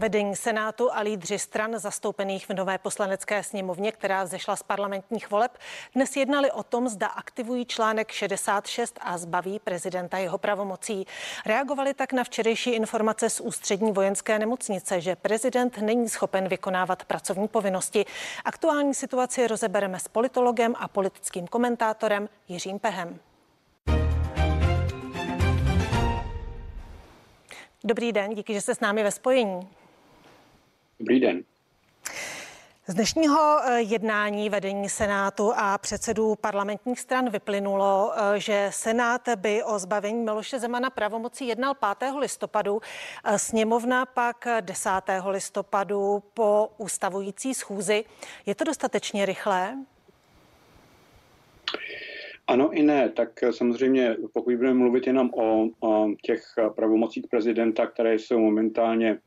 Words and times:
Vedení 0.00 0.36
Senátu 0.36 0.92
a 0.92 1.00
lídři 1.00 1.38
stran 1.38 1.78
zastoupených 1.78 2.48
v 2.48 2.54
nové 2.54 2.78
poslanecké 2.78 3.42
sněmovně, 3.42 3.92
která 3.92 4.26
zešla 4.26 4.56
z 4.56 4.62
parlamentních 4.62 5.30
voleb, 5.30 5.58
dnes 5.94 6.16
jednali 6.16 6.50
o 6.50 6.62
tom, 6.62 6.88
zda 6.88 7.06
aktivují 7.06 7.66
článek 7.66 8.10
66 8.10 8.98
a 9.00 9.18
zbaví 9.18 9.58
prezidenta 9.58 10.18
jeho 10.18 10.38
pravomocí. 10.38 11.06
Reagovali 11.46 11.94
tak 11.94 12.12
na 12.12 12.24
včerejší 12.24 12.70
informace 12.70 13.30
z 13.30 13.40
ústřední 13.40 13.92
vojenské 13.92 14.38
nemocnice, 14.38 15.00
že 15.00 15.16
prezident 15.16 15.78
není 15.78 16.08
schopen 16.08 16.48
vykonávat 16.48 17.04
pracovní 17.04 17.48
povinnosti. 17.48 18.04
Aktuální 18.44 18.94
situaci 18.94 19.46
rozebereme 19.46 20.00
s 20.00 20.08
politologem 20.08 20.74
a 20.78 20.88
politickým 20.88 21.46
komentátorem 21.46 22.28
Jiřím 22.48 22.78
Pehem. 22.78 23.18
Dobrý 27.84 28.12
den, 28.12 28.34
díky, 28.34 28.54
že 28.54 28.60
jste 28.60 28.74
s 28.74 28.80
námi 28.80 29.02
ve 29.02 29.10
spojení. 29.10 29.68
Dobrý 31.00 31.20
den. 31.20 31.42
Z 32.86 32.94
dnešního 32.94 33.60
eh, 33.64 33.80
jednání 33.80 34.50
vedení 34.50 34.88
Senátu 34.88 35.52
a 35.56 35.78
předsedů 35.78 36.34
parlamentních 36.40 37.00
stran 37.00 37.30
vyplynulo, 37.30 38.12
eh, 38.16 38.40
že 38.40 38.68
Senát 38.70 39.28
by 39.36 39.62
o 39.62 39.78
zbavení 39.78 40.24
Miloše 40.24 40.58
Zemana 40.58 40.90
pravomocí 40.90 41.46
jednal 41.46 41.74
5. 41.74 42.18
listopadu, 42.18 42.80
eh, 43.24 43.38
sněmovna 43.38 44.06
pak 44.06 44.48
10. 44.60 45.30
listopadu 45.30 46.22
po 46.34 46.68
ustavující 46.78 47.54
schůzi. 47.54 48.04
Je 48.46 48.54
to 48.54 48.64
dostatečně 48.64 49.26
rychlé? 49.26 49.76
Ano 52.46 52.70
i 52.72 52.82
ne, 52.82 53.08
tak 53.08 53.28
samozřejmě 53.50 54.16
pokud 54.32 54.54
budeme 54.56 54.74
mluvit 54.74 55.06
jenom 55.06 55.30
o, 55.34 55.68
o 55.80 56.08
těch 56.22 56.42
pravomocích 56.74 57.26
prezidenta, 57.30 57.86
které 57.86 58.14
jsou 58.14 58.38
momentálně 58.38 59.18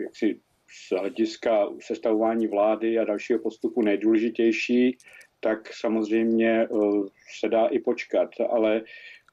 jaksi 0.00 0.40
z 0.88 0.98
hlediska 0.98 1.68
sestavování 1.80 2.46
vlády 2.46 2.98
a 2.98 3.04
dalšího 3.04 3.38
postupu 3.38 3.82
nejdůležitější, 3.82 4.98
tak 5.40 5.72
samozřejmě 5.72 6.68
uh, 6.68 7.06
se 7.40 7.48
dá 7.48 7.66
i 7.66 7.78
počkat, 7.78 8.30
ale 8.50 8.82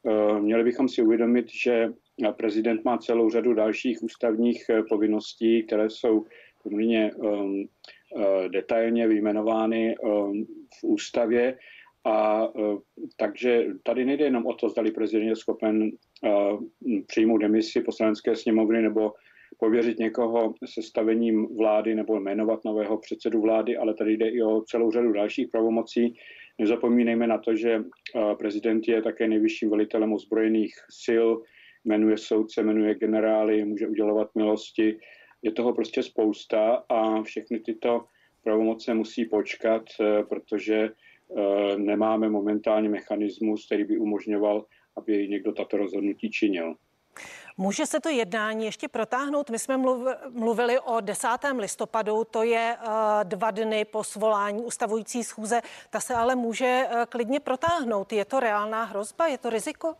uh, 0.04 0.40
měli 0.40 0.64
bychom 0.64 0.90
si 0.90 1.02
uvědomit, 1.02 1.46
že 1.64 1.94
prezident 2.38 2.86
má 2.86 2.98
celou 2.98 3.30
řadu 3.30 3.54
dalších 3.54 4.04
ústavních 4.04 4.66
povinností, 4.90 5.64
které 5.64 5.90
jsou 5.90 6.26
poměrně 6.64 7.12
detailně 8.48 9.08
vyjmenovány 9.08 9.96
v 10.80 10.84
ústavě. 10.84 11.58
A 12.06 12.48
takže 13.18 13.66
tady 13.84 14.06
nejde 14.06 14.26
jenom 14.26 14.46
o 14.46 14.54
to, 14.54 14.70
zda 14.70 14.84
prezident 14.96 15.28
je 15.28 15.36
schopen 15.36 15.92
přijmout 17.08 17.38
demisi 17.38 17.82
poslanecké 17.82 18.36
sněmovny 18.36 18.82
nebo 18.82 19.14
pověřit 19.58 20.00
někoho 20.00 20.54
sestavením 20.66 21.58
vlády 21.58 21.96
nebo 21.96 22.20
jmenovat 22.20 22.66
nového 22.66 22.98
předsedu 22.98 23.42
vlády, 23.42 23.78
ale 23.78 23.94
tady 23.94 24.18
jde 24.18 24.30
i 24.30 24.42
o 24.42 24.62
celou 24.62 24.92
řadu 24.92 25.12
dalších 25.12 25.48
pravomocí. 25.48 26.16
Nezapomínejme 26.60 27.28
na 27.28 27.38
to, 27.38 27.56
že 27.56 27.80
uh, 27.80 28.34
prezident 28.34 28.88
je 28.88 29.02
také 29.02 29.28
nejvyšším 29.28 29.70
velitelem 29.70 30.14
ozbrojených 30.14 30.74
sil, 31.04 31.28
jmenuje 31.86 32.18
soudce, 32.18 32.64
jmenuje 32.64 32.96
generály, 32.96 33.66
může 33.66 33.88
udělovat 33.88 34.36
milosti. 34.36 34.98
Je 35.42 35.52
toho 35.52 35.74
prostě 35.74 36.04
spousta 36.04 36.84
a 36.90 37.24
všechny 37.24 37.60
tyto 37.60 38.06
pravomoce 38.44 38.94
musí 38.94 39.26
počkat, 39.26 39.84
protože 40.30 40.90
Eh, 41.38 41.78
nemáme 41.78 42.30
momentálně 42.30 42.90
mechanismus, 42.90 43.66
který 43.66 43.84
by 43.84 43.98
umožňoval, 43.98 44.66
aby 44.98 45.28
někdo 45.28 45.52
tato 45.52 45.78
rozhodnutí 45.78 46.30
činil. 46.30 46.76
Může 47.58 47.86
se 47.86 48.00
to 48.00 48.10
jednání 48.10 48.66
ještě 48.66 48.88
protáhnout? 48.88 49.50
My 49.50 49.60
jsme 49.60 49.78
mluvili 50.30 50.80
o 50.80 51.02
10. 51.02 51.28
listopadu, 51.58 52.24
to 52.32 52.44
je 52.44 52.76
eh, 52.80 52.88
dva 53.24 53.52
dny 53.52 53.86
po 53.86 54.04
svolání 54.04 54.64
ustavující 54.64 55.24
schůze. 55.24 55.62
Ta 55.90 56.00
se 56.00 56.14
ale 56.16 56.36
může 56.36 56.88
eh, 56.90 57.06
klidně 57.10 57.40
protáhnout. 57.40 58.14
Je 58.14 58.26
to 58.26 58.40
reálná 58.40 58.84
hrozba? 58.84 59.28
Je 59.28 59.38
to 59.38 59.50
riziko? 59.50 59.96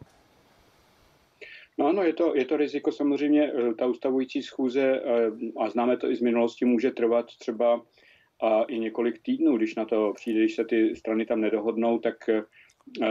No 1.78 1.88
ano, 1.88 2.04
je 2.04 2.14
to, 2.14 2.36
je 2.36 2.46
to 2.46 2.58
riziko. 2.58 2.92
Samozřejmě 2.92 3.52
ta 3.78 3.86
ustavující 3.86 4.44
schůze, 4.44 5.02
a 5.60 5.70
známe 5.70 5.98
to 5.98 6.10
i 6.10 6.16
z 6.16 6.22
minulosti, 6.22 6.66
může 6.66 6.92
trvat 6.92 7.26
třeba 7.40 7.82
i 8.68 8.80
několik 8.80 9.22
týdnů, 9.22 9.58
když 9.58 9.76
na 9.76 9.86
to 9.86 10.14
přijde, 10.16 10.40
když 10.40 10.56
se 10.56 10.66
ty 10.66 10.96
strany 10.96 11.26
tam 11.26 11.42
nedohodnou, 11.42 12.00
tak 12.00 12.30
eh, 12.30 12.44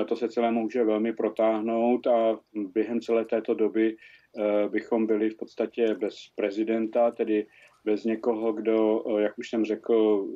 to 0.08 0.16
se 0.16 0.28
celé 0.28 0.52
může 0.52 0.84
velmi 0.84 1.12
protáhnout 1.12 2.06
a 2.06 2.38
během 2.54 3.00
celé 3.00 3.24
této 3.24 3.54
doby 3.54 3.96
eh, 4.38 4.68
bychom 4.68 5.06
byli 5.06 5.30
v 5.30 5.36
podstatě 5.36 5.94
bez 5.94 6.16
prezidenta, 6.34 7.10
tedy 7.10 7.46
bez 7.84 8.04
někoho, 8.04 8.52
kdo, 8.52 9.04
eh, 9.06 9.22
jak 9.22 9.38
už 9.38 9.50
jsem 9.50 9.64
řekl, 9.64 10.28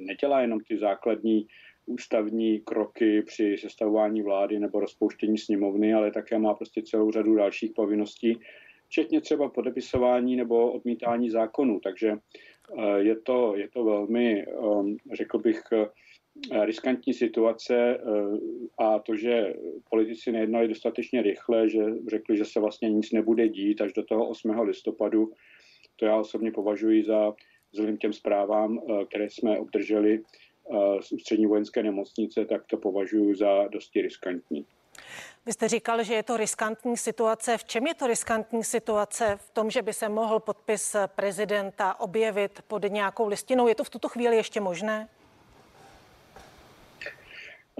nedělá 0.00 0.40
jenom 0.40 0.60
ty 0.60 0.78
základní 0.78 1.46
ústavní 1.86 2.60
kroky 2.60 3.22
při 3.22 3.56
sestavování 3.58 4.22
vlády 4.22 4.58
nebo 4.58 4.80
rozpouštění 4.80 5.38
sněmovny, 5.38 5.94
ale 5.94 6.10
také 6.10 6.38
má 6.38 6.54
prostě 6.54 6.82
celou 6.82 7.10
řadu 7.10 7.34
dalších 7.34 7.72
povinností, 7.72 8.38
včetně 8.86 9.20
třeba 9.20 9.48
podepisování 9.48 10.36
nebo 10.36 10.72
odmítání 10.72 11.30
zákonů. 11.30 11.80
Takže 11.80 12.16
Eh, 12.78 12.98
je 12.98 13.16
to, 13.16 13.56
je 13.56 13.68
to 13.68 13.84
velmi, 13.84 14.44
řekl 15.12 15.38
bych, 15.38 15.62
riskantní 16.64 17.14
situace 17.14 17.76
eh, 17.76 18.00
a 18.78 18.98
to, 18.98 19.16
že 19.16 19.54
politici 19.90 20.32
nejednali 20.32 20.68
dostatečně 20.68 21.22
rychle, 21.22 21.68
že 21.68 21.84
řekli, 22.08 22.36
že 22.36 22.44
se 22.44 22.60
vlastně 22.60 22.90
nic 22.90 23.12
nebude 23.12 23.48
dít 23.48 23.80
až 23.80 23.92
do 23.92 24.02
toho 24.02 24.28
8. 24.28 24.60
listopadu, 24.60 25.32
to 25.96 26.06
já 26.06 26.16
osobně 26.16 26.52
považuji 26.52 27.04
za 27.04 27.34
vzhledem 27.72 27.96
těm 27.96 28.12
zprávám, 28.12 28.80
které 29.08 29.30
jsme 29.30 29.58
obdrželi 29.58 30.22
z 31.00 31.12
ústřední 31.12 31.46
vojenské 31.46 31.82
nemocnice, 31.82 32.44
tak 32.44 32.66
to 32.66 32.76
považuji 32.76 33.34
za 33.34 33.68
dosti 33.68 34.02
riskantní. 34.02 34.66
Vy 35.46 35.52
jste 35.52 35.68
říkal, 35.68 36.02
že 36.02 36.14
je 36.14 36.22
to 36.22 36.36
riskantní 36.36 36.96
situace. 36.96 37.58
V 37.58 37.64
čem 37.64 37.86
je 37.86 37.94
to 37.94 38.06
riskantní 38.06 38.64
situace? 38.64 39.38
V 39.40 39.50
tom, 39.50 39.70
že 39.70 39.82
by 39.82 39.92
se 39.92 40.08
mohl 40.08 40.40
podpis 40.40 40.96
prezidenta 41.06 42.00
objevit 42.00 42.62
pod 42.68 42.82
nějakou 42.88 43.28
listinou. 43.28 43.68
Je 43.68 43.74
to 43.74 43.84
v 43.84 43.90
tuto 43.90 44.08
chvíli 44.08 44.36
ještě 44.36 44.60
možné? 44.60 45.08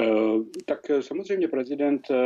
Eh, 0.00 0.06
tak 0.64 0.80
samozřejmě 1.00 1.48
prezident 1.48 2.10
eh, 2.10 2.16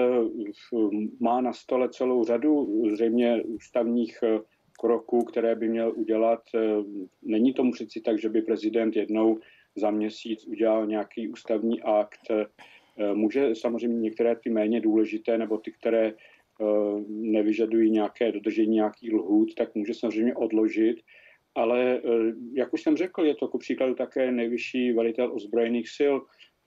má 1.20 1.40
na 1.40 1.52
stole 1.52 1.88
celou 1.88 2.24
řadu 2.24 2.82
zřejmě 2.92 3.42
ústavních 3.42 4.18
eh, 4.22 4.40
kroků, 4.80 5.24
které 5.24 5.54
by 5.56 5.68
měl 5.68 5.92
udělat. 5.96 6.40
Není 7.22 7.52
tomu 7.52 7.72
přeci 7.72 8.00
tak, 8.00 8.18
že 8.18 8.28
by 8.28 8.42
prezident 8.42 8.96
jednou 8.96 9.38
za 9.76 9.90
měsíc 9.90 10.46
udělal 10.46 10.86
nějaký 10.86 11.28
ústavní 11.28 11.82
akt, 11.82 12.30
Eh, 12.98 13.14
může 13.14 13.54
samozřejmě 13.54 14.00
některé 14.00 14.36
ty 14.36 14.50
méně 14.50 14.80
důležité 14.80 15.38
nebo 15.38 15.58
ty, 15.58 15.72
které 15.72 16.06
eh, 16.06 16.14
nevyžadují 17.08 17.90
nějaké 17.90 18.32
dodržení 18.32 18.74
nějakých 18.74 19.12
lhůt, 19.12 19.54
tak 19.54 19.74
může 19.74 19.94
samozřejmě 19.94 20.34
odložit. 20.34 20.96
Ale 21.54 21.96
eh, 21.96 22.00
jak 22.52 22.72
už 22.72 22.82
jsem 22.82 22.96
řekl, 22.96 23.24
je 23.24 23.34
to 23.34 23.48
ku 23.48 23.58
příkladu 23.58 23.94
také 23.94 24.32
nejvyšší 24.32 24.92
velitel 24.92 25.34
ozbrojených 25.34 25.88
sil. 25.98 26.14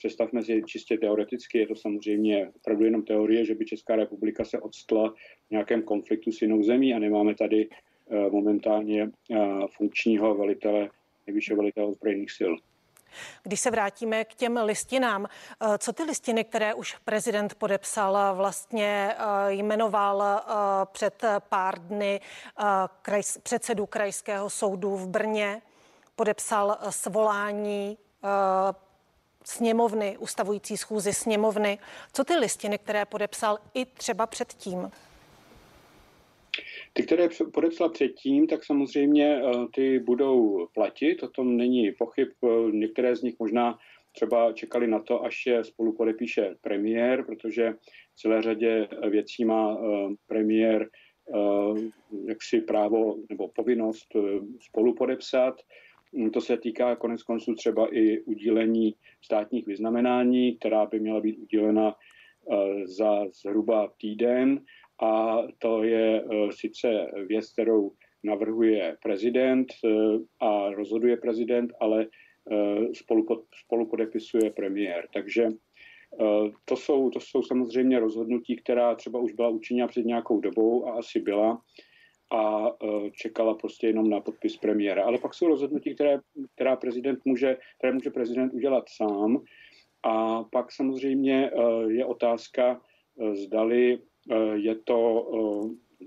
Představme 0.02 0.44
si 0.44 0.64
čistě 0.66 0.98
teoreticky, 0.98 1.58
je 1.58 1.68
to 1.68 1.76
samozřejmě 1.76 2.52
opravdu 2.56 2.86
jenom 2.86 3.04
teorie, 3.04 3.46
že 3.46 3.56
by 3.56 3.66
Česká 3.66 3.96
republika 3.96 4.46
se 4.46 4.60
odstla 4.60 5.14
v 5.48 5.52
nějakém 5.52 5.84
konfliktu 5.84 6.32
s 6.32 6.42
jinou 6.42 6.64
zemí 6.64 6.94
a 6.94 7.00
nemáme 7.00 7.36
tady 7.36 7.70
momentálně 8.32 9.10
funkčního 9.78 10.36
velitele, 10.36 10.90
nejvyššího 11.28 11.58
velitele 11.58 11.88
ozbrojených 11.88 12.32
sil. 12.38 12.54
Když 13.44 13.60
se 13.60 13.72
vrátíme 13.72 14.26
k 14.26 14.34
těm 14.34 14.58
listinám, 14.64 15.26
eh, 15.26 15.78
co 15.78 15.94
ty 15.94 16.04
listiny, 16.04 16.44
které 16.44 16.74
už 16.74 16.96
prezident 17.06 17.56
podepsal, 17.56 18.36
vlastně 18.36 19.16
eh, 19.18 19.54
jmenoval 19.54 20.24
eh, 20.24 20.52
před 20.92 21.26
pár 21.50 21.80
dny 21.80 22.22
předsedu 23.44 23.86
krajského 23.86 24.50
soudu 24.50 24.96
v 24.96 25.08
Brně, 25.08 25.62
podepsal 26.16 26.78
svolání 26.90 27.98
sněmovny, 29.44 30.18
ustavující 30.20 30.78
schůzy 30.78 31.14
sněmovny. 31.14 31.80
Co 32.14 32.24
ty 32.24 32.36
listiny, 32.36 32.78
které 32.78 33.06
podepsal 33.06 33.58
i 33.74 33.86
třeba 33.86 34.28
předtím? 34.28 34.92
Ty, 36.94 37.04
které 37.04 37.28
podepsal 37.54 37.90
předtím, 37.90 38.48
tak 38.48 38.66
samozřejmě 38.66 39.42
eh, 39.42 39.52
ty 39.74 40.00
budou 40.00 40.68
platit, 40.74 41.24
o 41.24 41.28
tom 41.28 41.58
není 41.58 41.92
pochyb. 41.92 42.28
Eh, 42.44 42.48
některé 42.72 43.16
z 43.16 43.22
nich 43.22 43.36
možná 43.40 43.78
třeba 44.12 44.54
čekali 44.54 44.88
na 44.88 45.00
to, 45.00 45.24
až 45.26 45.46
je 45.46 45.64
spolu 45.64 45.94
podepíše 45.94 46.56
premiér, 46.62 47.26
protože 47.26 47.74
v 48.14 48.16
celé 48.16 48.42
řadě 48.42 48.88
věcí 49.10 49.46
má 49.46 49.78
eh, 49.78 50.16
premiér 50.28 50.90
jaksi 52.28 52.62
právo 52.62 53.16
nebo 53.30 53.48
povinnost 53.48 54.08
spolu 54.60 54.96
podepsat. 54.96 55.62
To 56.34 56.42
se 56.42 56.58
týká 56.58 56.96
konec 56.96 57.24
konců 57.24 57.56
třeba 57.56 57.96
i 57.96 58.20
udílení 58.20 58.96
státních 59.22 59.68
vyznamenání, 59.68 60.56
která 60.56 60.86
by 60.86 61.00
měla 61.00 61.22
být 61.22 61.38
udílena 61.38 61.96
za 62.84 63.26
zhruba 63.42 63.94
týden 64.02 64.62
a 65.02 65.38
to 65.58 65.84
je 65.84 66.22
e, 66.22 66.52
sice 66.52 67.08
věc, 67.28 67.52
kterou 67.54 67.92
navrhuje 68.24 68.98
prezident 69.04 69.68
a 70.40 70.70
rozhoduje 70.70 71.18
prezident, 71.18 71.72
ale 71.80 72.08
spolu, 72.94 73.26
premiér. 74.56 75.08
Takže 75.14 75.48
to 76.66 76.76
jsou, 76.76 77.10
to 77.10 77.20
jsou 77.20 77.44
samozřejmě 77.44 78.00
rozhodnutí, 78.00 78.56
která 78.56 78.96
třeba 78.96 79.20
už 79.20 79.34
byla 79.34 79.50
učiněna 79.50 79.88
před 79.88 80.06
nějakou 80.06 80.40
dobou 80.40 80.88
a 80.88 80.92
asi 80.92 81.20
byla 81.20 81.62
a 82.32 82.72
čekala 83.12 83.54
prostě 83.54 83.88
jenom 83.88 84.10
na 84.10 84.22
podpis 84.22 84.58
premiéra. 84.58 85.04
Ale 85.04 85.18
pak 85.18 85.34
jsou 85.34 85.48
rozhodnutí, 85.48 85.96
které, 85.96 86.20
která 86.56 86.76
prezident 86.76 87.20
může, 87.26 87.58
které 87.78 87.94
může 87.94 88.10
prezident 88.10 88.54
udělat 88.54 88.90
sám. 88.90 89.44
A 90.04 90.44
pak 90.44 90.72
samozřejmě 90.72 91.52
je 91.88 92.06
otázka, 92.06 92.82
zdali 93.34 94.00
je 94.54 94.76
to, 94.76 95.32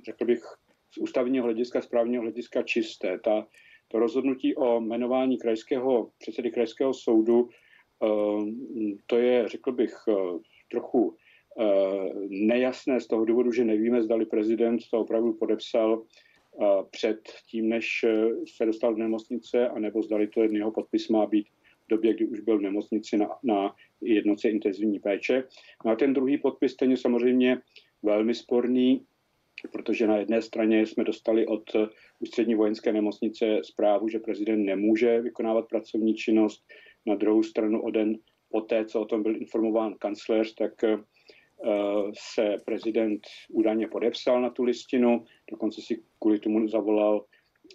řekl 0.06 0.24
bych, 0.24 0.42
z 0.90 0.98
ústavního 0.98 1.44
hlediska, 1.44 1.82
správního 1.82 2.22
hlediska 2.22 2.62
čisté. 2.62 3.18
Ta, 3.18 3.46
to 3.88 3.98
rozhodnutí 3.98 4.56
o 4.56 4.80
jmenování 4.80 5.38
krajského, 5.38 6.10
předsedy 6.18 6.50
krajského 6.50 6.94
soudu, 6.94 7.48
to 9.06 9.16
je, 9.16 9.48
řekl 9.48 9.72
bych, 9.72 9.94
trochu 10.70 11.16
nejasné 12.28 13.00
z 13.00 13.06
toho 13.06 13.24
důvodu, 13.24 13.52
že 13.52 13.64
nevíme, 13.64 14.02
zdali 14.02 14.26
prezident 14.26 14.80
to 14.90 15.00
opravdu 15.00 15.32
podepsal 15.32 16.02
před 16.90 17.20
tím, 17.50 17.68
než 17.68 18.04
se 18.56 18.66
dostal 18.66 18.94
do 18.94 18.98
nemocnice, 18.98 19.68
anebo 19.68 20.02
zdali 20.02 20.26
to 20.26 20.42
jeho 20.42 20.70
podpis 20.70 21.08
má 21.08 21.26
být 21.26 21.46
v 21.86 21.88
době, 21.88 22.14
kdy 22.14 22.26
už 22.26 22.40
byl 22.40 22.58
v 22.58 22.62
nemocnici 22.62 23.16
na, 23.16 23.28
na 23.42 23.74
jednoce 24.00 24.50
intenzivní 24.50 24.98
péče. 24.98 25.44
No 25.84 25.90
a 25.90 25.96
ten 25.96 26.12
druhý 26.12 26.38
podpis, 26.38 26.76
ten 26.76 26.90
je 26.90 26.96
samozřejmě 26.96 27.58
velmi 28.02 28.34
sporný, 28.34 29.06
protože 29.72 30.06
na 30.06 30.16
jedné 30.16 30.42
straně 30.42 30.86
jsme 30.86 31.04
dostali 31.04 31.46
od 31.46 31.62
ústřední 32.20 32.54
vojenské 32.54 32.92
nemocnice 32.92 33.60
zprávu, 33.62 34.08
že 34.08 34.18
prezident 34.18 34.64
nemůže 34.64 35.20
vykonávat 35.20 35.68
pracovní 35.68 36.14
činnost. 36.14 36.64
Na 37.06 37.14
druhou 37.14 37.42
stranu 37.42 37.82
o 37.82 37.90
den 37.90 38.18
poté, 38.50 38.84
co 38.84 39.00
o 39.00 39.04
tom 39.04 39.22
byl 39.22 39.36
informován 39.36 39.94
kancléř, 39.98 40.54
tak 40.54 40.84
eh, 40.84 40.98
se 42.14 42.56
prezident 42.64 43.26
údajně 43.48 43.88
podepsal 43.88 44.42
na 44.42 44.50
tu 44.50 44.62
listinu, 44.64 45.24
dokonce 45.50 45.82
si 45.82 46.02
kvůli 46.18 46.38
tomu 46.38 46.68
zavolal 46.68 47.24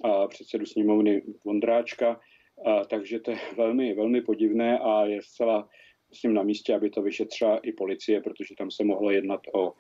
eh, 0.06 0.28
předsedu 0.28 0.66
sněmovny 0.66 1.24
Vondráčka, 1.46 2.20
eh, 2.68 2.82
takže 2.90 3.20
to 3.20 3.32
je 3.32 3.38
velmi, 3.58 3.94
velmi 3.94 4.22
podivné 4.22 4.80
a 4.80 5.06
je 5.06 5.22
zcela 5.22 5.70
myslím, 6.10 6.34
na 6.34 6.44
místě, 6.44 6.76
aby 6.76 6.90
to 6.90 7.02
vyšetřila 7.02 7.58
i 7.58 7.72
policie, 7.72 8.22
protože 8.22 8.56
tam 8.58 8.72
se 8.72 8.84
mohlo 8.84 9.12
jednat 9.12 9.42
o 9.54 9.74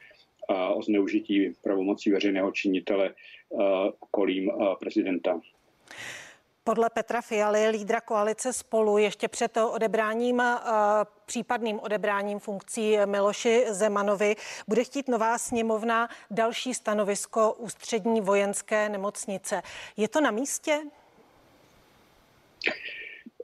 o 0.76 0.82
zneužití 0.82 1.54
pravomocí 1.64 2.12
veřejného 2.12 2.52
činitele 2.52 3.16
kolím 4.12 4.52
prezidenta. 4.80 5.42
Podle 6.70 6.90
Petra 6.90 7.22
Fialy, 7.22 7.70
lídra 7.70 8.02
koalice 8.02 8.54
spolu, 8.54 8.98
ještě 8.98 9.28
před 9.28 9.58
odebráním, 9.58 10.42
případným 11.26 11.80
odebráním 11.80 12.40
funkcí 12.40 12.98
Miloši 13.06 13.66
Zemanovi, 13.70 14.36
bude 14.68 14.84
chtít 14.84 15.08
nová 15.08 15.38
sněmovna 15.38 16.10
další 16.32 16.74
stanovisko 16.74 17.54
ústřední 17.54 18.22
vojenské 18.22 18.90
nemocnice. 18.90 19.62
Je 19.98 20.08
to 20.08 20.22
na 20.22 20.32
místě? 20.32 20.82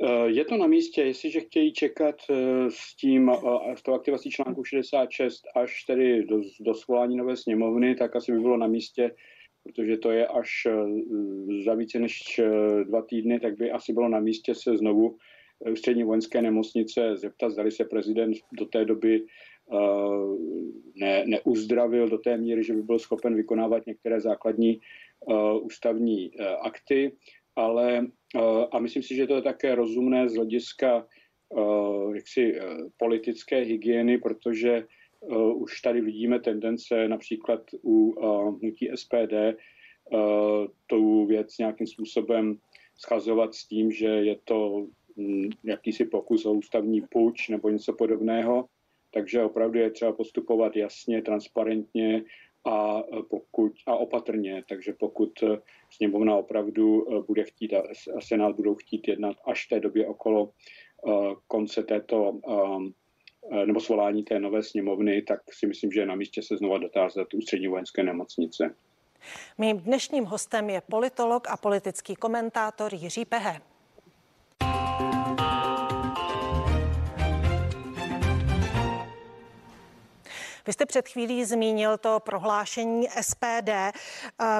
Eh, 0.01 0.25
je 0.25 0.45
to 0.45 0.57
na 0.57 0.68
místě, 0.68 1.04
jestliže 1.04 1.39
chtějí 1.39 1.74
čekat 1.74 2.16
eh, 2.30 2.36
s 2.69 2.95
tím, 2.95 3.30
eh, 3.30 3.77
s 3.77 3.81
tou 3.81 3.94
aktivací 3.94 4.30
článku 4.30 4.63
66 4.63 5.44
až 5.56 5.83
tedy 5.83 6.24
do, 6.24 6.42
do 6.60 6.75
svolání 6.75 7.18
nové 7.18 7.38
sněmovny, 7.38 7.95
tak 7.95 8.16
asi 8.16 8.31
by 8.31 8.39
bylo 8.39 8.57
na 8.57 8.68
místě, 8.68 9.12
protože 9.65 9.97
to 9.97 10.12
je 10.12 10.27
až 10.27 10.67
za 11.65 11.73
více 11.73 12.00
než 12.00 12.41
dva 12.83 13.01
týdny, 13.01 13.39
tak 13.39 13.57
by 13.57 13.71
asi 13.71 13.94
bylo 13.94 14.09
na 14.09 14.19
místě 14.19 14.56
se 14.56 14.77
znovu 14.77 15.17
ústřední 15.71 16.03
vojenské 16.03 16.41
nemocnice 16.41 17.17
zeptat, 17.17 17.50
zda 17.50 17.71
se 17.71 17.85
prezident 17.85 18.35
do 18.59 18.65
té 18.65 18.85
doby 18.85 19.25
ne, 20.95 21.25
neuzdravil 21.25 22.09
do 22.09 22.17
té 22.17 22.38
míry, 22.38 22.63
že 22.63 22.73
by 22.73 22.81
byl 22.81 23.00
schopen 23.00 23.35
vykonávat 23.35 23.85
některé 23.85 24.21
základní 24.21 24.79
ústavní 25.62 26.31
akty 26.62 27.12
ale 27.56 28.07
eh, 28.35 28.67
a 28.71 28.79
myslím 28.79 29.03
si, 29.03 29.15
že 29.15 29.27
to 29.27 29.35
je 29.35 29.41
také 29.41 29.75
rozumné 29.75 30.29
z 30.29 30.35
hlediska 30.35 31.07
eh, 31.57 32.15
jaksi 32.15 32.56
eh, 32.56 32.62
politické 32.97 33.57
hygieny, 33.57 34.17
protože 34.17 34.88
už 35.56 35.81
tady 35.81 36.01
vidíme 36.01 36.39
tendence 36.39 37.07
například 37.07 37.62
u 37.83 38.16
hnutí 38.62 38.89
SPD 38.95 39.33
tu 40.88 41.25
věc 41.25 41.57
nějakým 41.57 41.88
způsobem 41.88 42.57
schazovat 42.98 43.56
s 43.56 43.68
tím, 43.68 43.92
že 43.92 44.06
je 44.06 44.36
to 44.44 44.88
hm, 45.18 45.50
jakýsi 45.63 46.06
pokus 46.06 46.45
o 46.45 46.54
ústavní 46.54 47.01
půjč 47.01 47.50
nebo 47.50 47.69
něco 47.69 47.94
podobného. 47.94 48.66
Takže 49.12 49.44
opravdu 49.44 49.80
je 49.80 49.92
třeba 49.92 50.12
postupovat 50.12 50.75
jasně, 50.75 51.22
transparentně 51.22 52.24
a, 52.66 53.04
pokud, 53.30 53.72
a 53.86 53.95
opatrně. 53.95 54.63
Takže 54.69 54.94
pokud 54.94 55.31
sněmovna 55.89 56.36
opravdu 56.36 57.07
eh, 57.07 57.24
bude 57.27 57.44
chtít 57.44 57.74
a 57.74 57.83
Senát 58.19 58.56
budou 58.56 58.75
chtít 58.75 59.07
jednat 59.07 59.38
až 59.45 59.66
v 59.66 59.69
té 59.69 59.80
době 59.80 60.07
okolo 60.07 60.50
eh, 61.07 61.12
konce 61.48 61.83
této 61.83 62.39
eh, 62.50 62.92
nebo 63.65 63.80
svolání 63.80 64.24
té 64.24 64.39
nové 64.39 64.63
sněmovny, 64.63 65.21
tak 65.21 65.39
si 65.53 65.68
myslím, 65.68 65.92
že 65.92 66.00
je 66.00 66.06
na 66.06 66.15
místě 66.15 66.42
se 66.42 66.57
znova 66.57 66.77
dotázat 66.77 67.33
ústřední 67.33 67.68
vojenské 67.68 68.03
nemocnice. 68.03 68.75
Mým 69.57 69.77
dnešním 69.77 70.25
hostem 70.25 70.69
je 70.69 70.81
politolog 70.81 71.47
a 71.50 71.57
politický 71.57 72.15
komentátor 72.15 72.94
Jiří 72.94 73.25
Pehe. 73.25 73.62
Vy 80.67 80.73
jste 80.73 80.85
před 80.85 81.07
chvílí 81.09 81.45
zmínil 81.45 81.97
to 81.97 82.19
prohlášení 82.19 83.07
SPD. 83.21 83.69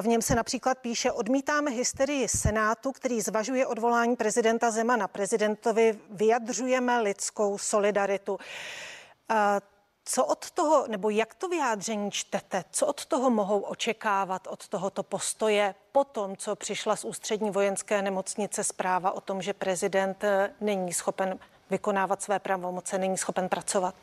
V 0.02 0.06
něm 0.06 0.22
se 0.22 0.34
například 0.34 0.78
píše, 0.78 1.12
odmítáme 1.12 1.70
hysterii 1.70 2.28
Senátu, 2.28 2.92
který 2.92 3.20
zvažuje 3.20 3.66
odvolání 3.66 4.16
prezidenta 4.16 4.70
Zemana. 4.70 5.08
Prezidentovi 5.08 5.98
vyjadřujeme 6.10 7.00
lidskou 7.00 7.58
solidaritu. 7.58 8.38
Co 10.04 10.24
od 10.24 10.50
toho, 10.50 10.86
nebo 10.88 11.10
jak 11.10 11.34
to 11.34 11.48
vyjádření 11.48 12.10
čtete, 12.10 12.64
co 12.70 12.86
od 12.86 13.06
toho 13.06 13.30
mohou 13.30 13.60
očekávat, 13.60 14.46
od 14.46 14.68
tohoto 14.68 15.02
postoje, 15.02 15.74
po 15.92 16.04
tom, 16.04 16.36
co 16.36 16.56
přišla 16.56 16.96
z 16.96 17.04
ústřední 17.04 17.50
vojenské 17.50 18.02
nemocnice 18.02 18.64
zpráva 18.64 19.10
o 19.10 19.20
tom, 19.20 19.42
že 19.42 19.52
prezident 19.52 20.24
eh, 20.24 20.54
není 20.60 20.92
schopen 20.92 21.38
vykonávat 21.70 22.22
své 22.22 22.38
pravomoce, 22.38 22.98
není 22.98 23.18
schopen 23.18 23.48
pracovat? 23.48 23.94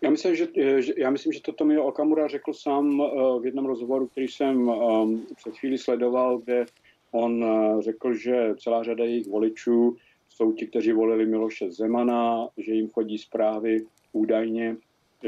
Já 0.00 0.10
myslím, 0.10 0.36
že, 0.36 0.48
já 0.96 1.10
myslím, 1.10 1.32
že 1.32 1.42
to 1.42 1.52
Tomio 1.52 1.84
Okamura 1.84 2.28
řekl 2.28 2.52
sám 2.52 3.02
eh, 3.02 3.40
v 3.40 3.44
jednom 3.44 3.66
rozhovoru, 3.66 4.06
který 4.06 4.28
jsem 4.28 4.70
ehm, 4.70 5.26
před 5.36 5.56
chvíli 5.58 5.78
sledoval, 5.78 6.38
kde 6.38 6.66
on 7.10 7.44
eh, 7.44 7.82
řekl, 7.82 8.14
že 8.14 8.54
celá 8.58 8.82
řada 8.82 9.04
jejich 9.04 9.26
voličů 9.26 9.96
jsou 10.28 10.52
ti, 10.52 10.66
kteří 10.66 10.92
volili 10.92 11.26
Miloše 11.26 11.70
Zemana, 11.70 12.48
že 12.56 12.72
jim 12.72 12.90
chodí 12.90 13.18
zprávy 13.18 13.86
údajně, 14.12 14.76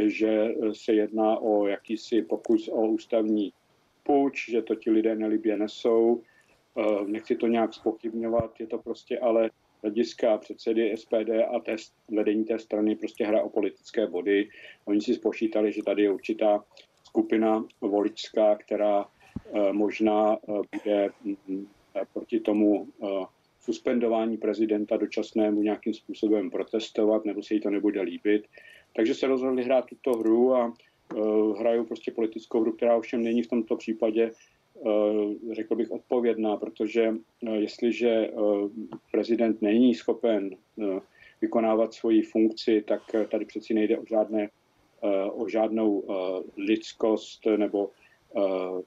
že 0.06 0.54
se 0.72 0.92
jedná 0.92 1.38
o 1.38 1.66
jakýsi 1.66 2.22
pokus 2.22 2.68
o 2.68 2.86
ústavní 2.86 3.52
půjč, 4.02 4.50
že 4.50 4.62
to 4.62 4.74
ti 4.74 4.90
lidé 4.90 5.14
nelibě 5.14 5.56
nesou. 5.56 6.22
Eh, 6.78 7.04
nechci 7.06 7.36
to 7.36 7.46
nějak 7.46 7.74
spochybňovat, 7.74 8.60
je 8.60 8.66
to 8.66 8.78
prostě 8.78 9.18
ale 9.18 9.50
hlediska 9.82 10.38
předsedy 10.38 10.96
SPD 10.96 11.30
a 11.54 11.60
té, 11.60 11.76
vedení 12.08 12.44
té 12.44 12.58
strany 12.58 12.96
prostě 12.96 13.26
hra 13.26 13.42
o 13.42 13.48
politické 13.48 14.06
body. 14.06 14.48
Oni 14.84 15.00
si 15.00 15.14
spočítali, 15.14 15.72
že 15.72 15.82
tady 15.82 16.02
je 16.02 16.12
určitá 16.12 16.64
skupina 17.04 17.64
voličská, 17.80 18.56
která 18.56 19.04
eh, 19.04 19.72
možná 19.72 20.36
eh, 20.36 20.52
bude 20.72 21.08
mm, 21.24 21.66
proti 22.12 22.40
tomu 22.40 22.88
eh, 23.02 23.06
suspendování 23.60 24.36
prezidenta 24.36 24.96
dočasnému 24.96 25.62
nějakým 25.62 25.94
způsobem 25.94 26.50
protestovat, 26.50 27.24
nebo 27.24 27.42
se 27.42 27.54
jí 27.54 27.60
to 27.60 27.70
nebude 27.70 28.00
líbit. 28.00 28.46
Takže 28.96 29.14
se 29.14 29.26
rozhodli 29.26 29.64
hrát 29.64 29.86
tuto 29.86 30.12
hru 30.12 30.54
a 30.54 30.74
hrajou 31.58 31.84
prostě 31.84 32.10
politickou 32.10 32.60
hru, 32.60 32.72
která 32.72 32.96
ovšem 32.96 33.22
není 33.22 33.42
v 33.42 33.48
tomto 33.48 33.76
případě 33.76 34.30
Eh, 34.30 34.55
řekl 35.52 35.76
bych, 35.76 35.90
odpovědná, 35.90 36.56
protože 36.56 37.14
eh, 37.46 37.56
jestliže 37.56 38.10
eh, 38.10 38.32
prezident 39.10 39.62
není 39.62 39.94
schopen 39.94 40.50
vykonávat 41.40 41.94
svoji 41.94 42.22
funkci, 42.22 42.84
tak 42.88 43.02
tady 43.30 43.44
přeci 43.44 43.74
nejde 43.74 43.98
o, 43.98 44.04
žádné, 44.06 44.48
o 45.32 45.48
žádnou 45.48 46.04
lidskost 46.56 47.46
nebo 47.56 47.90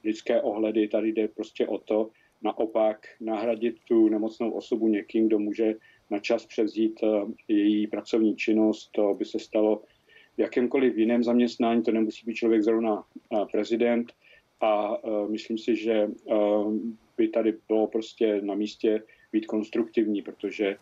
lidské 0.04 0.42
ohledy. 0.42 0.88
Tady 0.88 1.08
jde 1.12 1.28
prostě 1.28 1.68
o 1.68 1.78
to, 1.78 2.10
naopak 2.42 3.08
nahradit 3.20 3.76
tu 3.88 4.10
nemocnou 4.10 4.52
osobu 4.52 4.88
někým, 4.88 5.28
kdo 5.28 5.40
může 5.40 5.76
na 6.10 6.20
čas 6.20 6.46
převzít 6.46 7.00
její 7.48 7.88
pracovní 7.88 8.36
činnost. 8.36 8.90
To 8.92 9.14
by 9.14 9.26
se 9.26 9.40
stalo 9.40 9.84
v 10.38 10.40
jakémkoliv 10.42 10.98
jiném 10.98 11.24
zaměstnání, 11.24 11.84
to 11.84 11.92
nemusí 11.92 12.26
být 12.26 12.36
člověk 12.36 12.64
zrovna 12.64 13.04
prezident, 13.52 14.14
a 14.62 14.98
myslím 15.28 15.58
si, 15.58 15.76
že 15.76 16.08
by 17.18 17.28
tady 17.28 17.54
bylo 17.68 17.88
prostě 17.88 18.42
na 18.42 18.56
místě 18.56 19.04
být 19.32 19.46
konstruktivní, 19.46 20.22
protože 20.22 20.78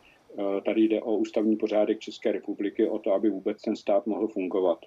tady 0.66 0.82
jde 0.82 1.02
o 1.02 1.16
ústavní 1.16 1.56
pořádek 1.56 2.00
České 2.00 2.32
republiky, 2.32 2.90
o 2.90 3.00
to, 3.00 3.14
aby 3.14 3.30
vůbec 3.30 3.62
ten 3.62 3.76
stát 3.76 4.06
mohl 4.06 4.28
fungovat. 4.28 4.80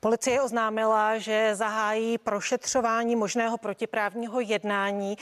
Policie 0.00 0.42
oznámila, 0.42 1.18
že 1.18 1.50
zahájí 1.54 2.18
prošetřování 2.18 3.16
možného 3.16 3.58
protiprávního 3.58 4.40
jednání, 4.40 5.16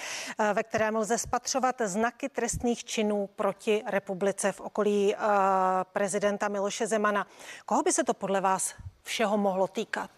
ve 0.55 0.63
kterém 0.63 0.97
lze 0.97 1.19
spatřovat 1.19 1.77
znaky 1.85 2.29
trestných 2.29 2.85
činů 2.85 3.29
proti 3.37 3.83
republice 3.87 4.53
v 4.53 4.61
okolí 4.61 5.15
prezidenta 5.93 6.49
Miloše 6.49 6.87
Zemana. 6.87 7.27
Koho 7.67 7.83
by 7.83 7.93
se 7.93 8.05
to 8.05 8.15
podle 8.15 8.41
vás 8.41 8.75
všeho 9.03 9.39
mohlo 9.39 9.69
týkat? 9.69 10.11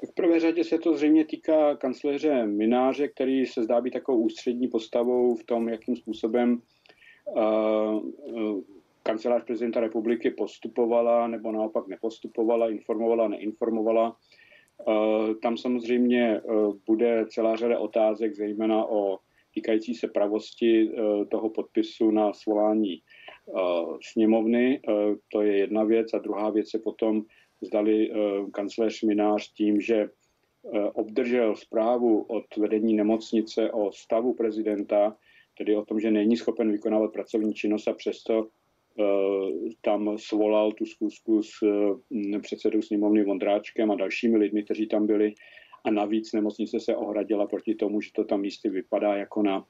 Tak 0.00 0.10
v 0.10 0.14
prvé 0.14 0.40
řadě 0.40 0.64
se 0.64 0.78
to 0.78 0.94
zřejmě 0.94 1.24
týká 1.24 1.76
kancléře 1.76 2.46
Mináře, 2.46 3.08
který 3.08 3.46
se 3.46 3.62
zdá 3.62 3.80
být 3.80 3.90
takovou 3.90 4.22
ústřední 4.22 4.68
postavou 4.68 5.34
v 5.36 5.44
tom, 5.44 5.68
jakým 5.68 5.96
způsobem 5.96 6.62
uh, 7.24 8.04
uh, 8.04 8.60
kancelář 9.02 9.44
prezidenta 9.44 9.80
republiky 9.80 10.30
postupovala 10.30 11.28
nebo 11.28 11.52
naopak 11.52 11.88
nepostupovala, 11.88 12.70
informovala, 12.70 13.28
neinformovala. 13.28 14.16
Eh, 14.80 15.34
tam 15.34 15.56
samozřejmě 15.56 16.36
eh, 16.36 16.42
bude 16.86 17.26
celá 17.26 17.56
řada 17.56 17.78
otázek, 17.78 18.34
zejména 18.34 18.84
o 18.84 19.18
týkající 19.54 19.94
se 19.94 20.08
pravosti 20.08 20.90
toho 21.30 21.50
podpisu 21.50 22.10
na 22.10 22.32
svolání 22.32 23.00
sněmovny. 24.12 24.80
To 25.32 25.42
je 25.42 25.58
jedna 25.58 25.84
věc. 25.84 26.14
A 26.14 26.18
druhá 26.18 26.50
věc 26.50 26.74
je 26.74 26.80
potom, 26.80 27.22
zdali 27.60 28.10
kancléř 28.52 29.02
Minář 29.02 29.52
tím, 29.52 29.80
že 29.80 30.08
obdržel 30.92 31.56
zprávu 31.56 32.22
od 32.22 32.56
vedení 32.56 32.94
nemocnice 32.94 33.70
o 33.70 33.92
stavu 33.92 34.34
prezidenta, 34.34 35.16
tedy 35.58 35.76
o 35.76 35.84
tom, 35.84 36.00
že 36.00 36.10
není 36.10 36.36
schopen 36.36 36.72
vykonávat 36.72 37.12
pracovní 37.12 37.54
činnost 37.54 37.88
a 37.88 37.92
přesto 37.92 38.48
Eh, 39.00 39.74
tam 39.80 40.18
svolal 40.18 40.72
tu 40.72 40.86
zkusku 40.86 41.42
s 41.42 41.62
mm, 42.10 42.40
předsedou 42.40 42.82
sněmovny 42.82 43.24
Vondráčkem 43.24 43.90
a 43.90 43.94
dalšími 43.94 44.36
lidmi, 44.36 44.64
kteří 44.64 44.86
tam 44.86 45.06
byli. 45.06 45.34
A 45.84 45.90
navíc 45.90 46.32
nemocnice 46.32 46.80
se 46.80 46.96
ohradila 46.96 47.46
proti 47.46 47.74
tomu, 47.74 48.00
že 48.00 48.10
to 48.14 48.24
tam 48.24 48.40
místy 48.40 48.68
vypadá 48.68 49.16
jako 49.16 49.42
na, 49.42 49.66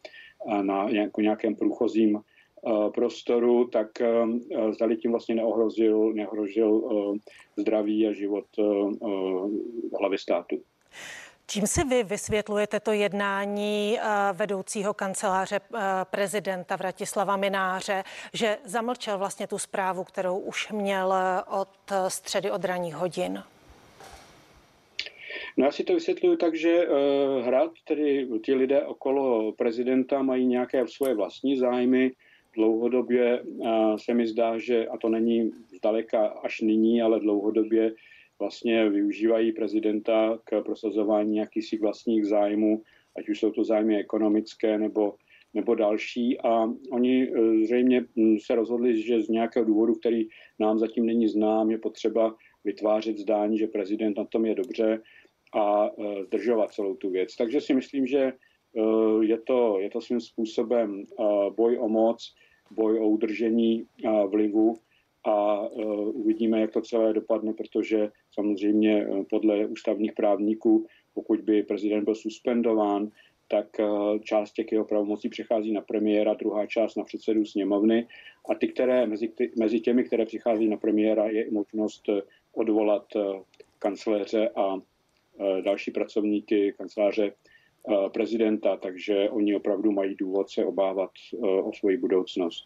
na 0.63 0.89
jako 0.89 1.21
nějakém 1.21 1.57
průchozím 1.57 2.17
eh, 2.17 2.21
prostoru, 2.95 3.65
tak 3.65 4.01
eh, 4.01 4.27
zdali 4.73 4.97
tím 4.97 5.11
vlastně 5.11 5.35
neohrozil, 5.35 6.13
neohrozil 6.13 6.83
zdraví 7.57 8.09
a 8.09 8.13
život 8.13 8.45
hlavy 9.99 10.19
státu. 10.19 10.61
Čím 11.49 11.67
si 11.67 11.85
vy 11.85 12.03
vysvětlujete 12.03 12.81
to 12.81 12.93
jednání 12.93 13.99
eh, 13.99 14.05
vedoucího 14.33 14.95
kanceláře 14.95 15.61
eh, 15.61 15.81
prezidenta 16.11 16.77
Vratislava 16.77 17.37
Mináře, 17.37 18.05
že 18.33 18.59
zamlčel 18.65 19.19
vlastně 19.19 19.47
tu 19.47 19.59
zprávu, 19.59 20.05
kterou 20.05 20.39
už 20.39 20.73
měl 20.73 21.15
eh, 21.15 21.43
od 21.59 21.69
středy 22.09 22.51
od 22.51 22.65
ranních 22.65 22.95
hodin? 22.95 23.43
No 25.57 25.65
já 25.65 25.73
si 25.73 25.85
to 25.85 25.95
vysvětluju 25.95 26.37
tak, 26.37 26.55
že 26.55 26.87
hrad, 27.43 27.71
tedy 27.89 28.29
ti 28.45 28.55
lidé 28.55 28.83
okolo 28.83 29.53
prezidenta 29.53 30.23
mají 30.23 30.47
nějaké 30.47 30.89
svoje 30.89 31.15
vlastní 31.15 31.57
zájmy. 31.57 32.13
Dlouhodobě 32.57 33.43
uh, 33.43 33.97
se 33.97 34.15
mi 34.15 34.27
zdá, 34.27 34.59
že, 34.59 34.87
a 34.87 34.97
to 34.99 35.09
není 35.09 35.51
zdaleka 35.77 36.27
až 36.27 36.61
nyní, 36.61 37.03
ale 37.03 37.21
dlouhodobě 37.21 37.95
vlastně 38.39 38.91
využívají 38.91 39.53
prezidenta 39.53 40.39
k 40.45 40.63
prosazování 40.63 41.43
svých 41.61 41.81
vlastních 41.81 42.27
zájmů, 42.27 42.83
ať 43.19 43.29
už 43.29 43.41
jsou 43.41 43.51
to 43.51 43.65
zájmy 43.65 43.99
ekonomické 43.99 44.79
nebo, 44.79 45.15
nebo 45.55 45.75
další. 45.75 46.41
A 46.41 46.73
oni 46.91 47.23
e, 47.23 47.65
zřejmě 47.65 48.05
se 48.45 48.55
rozhodli, 48.55 49.03
že 49.03 49.23
z 49.23 49.29
nějakého 49.29 49.65
důvodu, 49.65 49.95
který 49.95 50.29
nám 50.59 50.79
zatím 50.79 51.07
není 51.07 51.29
znám, 51.29 51.71
je 51.71 51.79
potřeba 51.79 52.37
vytvářet 52.65 53.19
zdání, 53.19 53.59
že 53.59 53.67
prezident 53.67 54.19
na 54.19 54.25
tom 54.25 54.47
je 54.47 54.55
dobře 54.55 55.03
a 55.55 55.87
e, 55.87 56.25
zdržovat 56.25 56.73
celou 56.73 56.95
tu 56.95 57.11
věc. 57.11 57.37
Takže 57.37 57.61
si 57.61 57.75
myslím, 57.75 58.07
že 58.07 58.21
e, 58.21 58.33
je 59.23 59.39
to, 59.39 59.79
je 59.81 59.91
to 59.91 60.01
svým 60.01 60.21
způsobem 60.21 61.05
boj 61.57 61.79
o 61.79 61.89
moc, 61.89 62.35
boj 62.71 62.99
o 62.99 63.09
udržení 63.09 63.87
vlivu 64.27 64.77
a 65.27 65.67
e, 65.67 65.85
uvidíme, 65.95 66.61
jak 66.61 66.71
to 66.71 66.81
celé 66.81 67.13
dopadne, 67.13 67.53
protože 67.53 68.11
samozřejmě 68.33 69.03
e, 69.03 69.25
podle 69.31 69.67
ústavních 69.67 70.13
právníků, 70.13 70.87
pokud 71.15 71.41
by 71.41 71.63
prezident 71.63 72.05
byl 72.05 72.15
suspendován, 72.15 73.11
tak 73.49 73.81
e, 73.81 73.85
část 74.19 74.53
těch 74.53 74.73
jeho 74.73 74.85
pravomocí 74.85 75.29
přechází 75.29 75.73
na 75.73 75.81
premiéra, 75.81 76.35
druhá 76.35 76.67
část 76.67 76.97
na 76.97 77.05
předsedu 77.05 77.45
sněmovny. 77.45 78.09
A 78.51 78.55
ty, 78.55 78.69
které, 78.69 79.07
mezi, 79.07 79.33
mezi 79.59 79.81
těmi, 79.81 80.05
které 80.05 80.27
přichází 80.27 80.69
na 80.69 80.77
premiéra, 80.77 81.27
je 81.27 81.51
možnost 81.51 82.03
odvolat 82.53 83.07
kancléře 83.79 84.49
a 84.49 84.79
další 85.65 85.91
pracovníky 85.91 86.75
kanceláře 86.79 87.33
prezidenta, 88.13 88.77
takže 88.77 89.31
oni 89.31 89.57
opravdu 89.57 89.93
mají 89.93 90.15
důvod 90.15 90.51
se 90.51 90.65
obávat 90.65 91.11
o 91.63 91.73
svoji 91.73 91.97
budoucnost. 91.97 92.65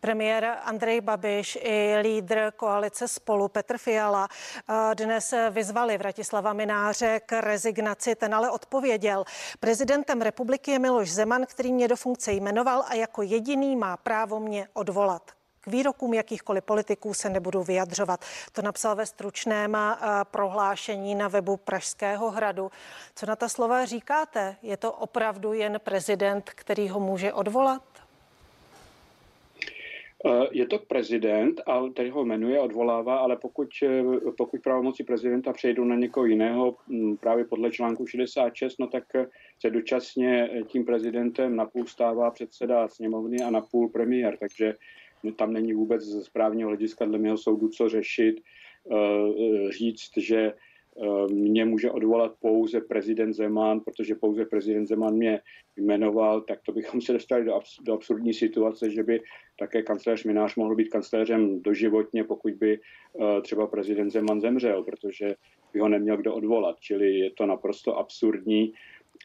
Premiér 0.00 0.58
Andrej 0.64 1.00
Babiš 1.00 1.58
i 1.62 1.96
lídr 2.02 2.52
koalice 2.56 3.08
Spolu 3.08 3.48
Petr 3.48 3.78
Fiala 3.78 4.28
eh, 4.28 4.94
dnes 4.94 5.34
vyzvali 5.50 5.98
Vratislava 5.98 6.52
Mináře 6.52 7.20
k 7.26 7.40
rezignaci. 7.40 8.14
Ten 8.14 8.34
ale 8.34 8.50
odpověděl. 8.50 9.24
Prezidentem 9.60 10.20
republiky 10.20 10.70
je 10.70 10.78
Miloš 10.78 11.12
Zeman, 11.12 11.46
který 11.46 11.72
mě 11.72 11.88
do 11.88 11.96
funkce 11.96 12.32
jmenoval 12.32 12.84
a 12.88 12.94
jako 12.94 13.22
jediný 13.22 13.76
má 13.76 13.96
právo 13.96 14.40
mě 14.40 14.68
odvolat. 14.74 15.30
K 15.66 15.70
výrokům 15.70 16.14
jakýchkoliv 16.14 16.64
politiků 16.64 17.14
se 17.14 17.30
nebudu 17.30 17.62
vyjadřovat. 17.62 18.24
To 18.52 18.62
napsal 18.62 18.96
ve 18.96 19.06
stručném 19.06 19.76
prohlášení 20.30 21.14
na 21.14 21.28
webu 21.28 21.56
Pražského 21.56 22.30
hradu. 22.30 22.70
Co 23.14 23.26
na 23.26 23.36
ta 23.36 23.48
slova 23.48 23.84
říkáte? 23.84 24.56
Je 24.62 24.76
to 24.76 24.92
opravdu 24.92 25.52
jen 25.52 25.80
prezident, 25.84 26.50
který 26.50 26.88
ho 26.88 27.00
může 27.00 27.32
odvolat? 27.32 27.82
Eh, 30.26 30.46
je 30.50 30.66
to 30.66 30.78
prezident, 30.78 31.60
a 31.66 31.82
který 31.92 32.10
ho 32.10 32.24
jmenuje, 32.24 32.60
odvolává, 32.60 33.16
ale 33.16 33.36
pokud, 33.36 33.68
eh, 33.82 34.02
pokud 34.36 34.62
pravomoci 34.62 35.04
prezidenta 35.04 35.52
přejdou 35.52 35.84
na 35.84 35.96
někoho 35.96 36.26
jiného, 36.26 36.76
právě 37.20 37.44
podle 37.44 37.70
článku 37.70 38.06
66, 38.06 38.78
no 38.78 38.86
tak 38.86 39.04
eh, 39.14 39.26
se 39.60 39.70
dočasně 39.70 40.50
tím 40.66 40.84
prezidentem 40.84 41.56
napůl 41.56 41.86
stává 41.86 42.30
předseda 42.30 42.88
sněmovny 42.88 43.36
a 43.44 43.50
napůl 43.50 43.88
premiér, 43.88 44.36
takže 44.36 44.74
tam 45.32 45.52
není 45.52 45.72
vůbec 45.72 46.02
z 46.02 46.24
správního 46.24 46.68
hlediska 46.68 47.04
dle 47.04 47.18
mého 47.18 47.36
soudu 47.36 47.68
co 47.68 47.88
řešit, 47.88 48.40
říct, 49.70 50.10
že 50.16 50.52
mě 51.32 51.64
může 51.64 51.90
odvolat 51.90 52.32
pouze 52.40 52.80
prezident 52.80 53.32
Zeman, 53.32 53.80
protože 53.80 54.14
pouze 54.14 54.44
prezident 54.44 54.86
Zeman 54.86 55.14
mě 55.14 55.40
jmenoval, 55.76 56.40
tak 56.40 56.62
to 56.62 56.72
bychom 56.72 57.00
se 57.00 57.12
dostali 57.12 57.44
do, 57.44 57.52
abs- 57.52 57.82
do 57.82 57.94
absurdní 57.94 58.34
situace, 58.34 58.90
že 58.90 59.02
by 59.02 59.20
také 59.58 59.82
kancléř 59.82 60.24
Minář 60.24 60.56
mohl 60.56 60.74
být 60.74 60.88
kancléřem 60.88 61.62
doživotně, 61.62 62.24
pokud 62.24 62.52
by 62.52 62.78
uh, 63.12 63.42
třeba 63.42 63.66
prezident 63.66 64.10
Zeman 64.10 64.40
zemřel, 64.40 64.82
protože 64.82 65.34
by 65.72 65.80
ho 65.80 65.88
neměl 65.88 66.16
kdo 66.16 66.34
odvolat. 66.34 66.80
Čili 66.80 67.18
je 67.18 67.30
to 67.30 67.46
naprosto 67.46 67.98
absurdní 67.98 68.72